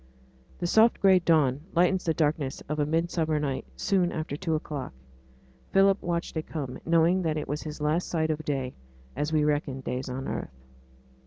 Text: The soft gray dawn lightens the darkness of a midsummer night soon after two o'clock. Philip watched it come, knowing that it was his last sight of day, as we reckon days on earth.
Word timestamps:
The 0.57 0.65
soft 0.65 0.99
gray 0.99 1.19
dawn 1.19 1.61
lightens 1.75 2.05
the 2.05 2.13
darkness 2.15 2.61
of 2.67 2.79
a 2.79 2.87
midsummer 2.87 3.39
night 3.39 3.67
soon 3.75 4.11
after 4.11 4.35
two 4.35 4.55
o'clock. 4.55 4.93
Philip 5.73 6.01
watched 6.01 6.35
it 6.35 6.47
come, 6.47 6.79
knowing 6.87 7.21
that 7.21 7.37
it 7.37 7.47
was 7.47 7.61
his 7.61 7.79
last 7.81 8.07
sight 8.07 8.31
of 8.31 8.43
day, 8.43 8.73
as 9.15 9.31
we 9.31 9.43
reckon 9.43 9.81
days 9.81 10.09
on 10.09 10.27
earth. 10.27 10.57